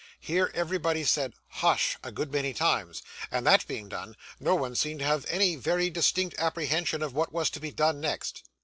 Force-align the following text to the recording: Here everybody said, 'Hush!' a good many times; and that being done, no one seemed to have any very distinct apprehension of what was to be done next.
Here 0.19 0.49
everybody 0.55 1.03
said, 1.03 1.35
'Hush!' 1.47 1.95
a 2.01 2.11
good 2.11 2.31
many 2.31 2.55
times; 2.55 3.03
and 3.29 3.45
that 3.45 3.67
being 3.67 3.87
done, 3.87 4.17
no 4.39 4.55
one 4.55 4.73
seemed 4.73 5.01
to 5.01 5.05
have 5.05 5.27
any 5.29 5.55
very 5.55 5.91
distinct 5.91 6.33
apprehension 6.39 7.03
of 7.03 7.13
what 7.13 7.31
was 7.31 7.51
to 7.51 7.59
be 7.59 7.69
done 7.71 7.99
next. 8.01 8.41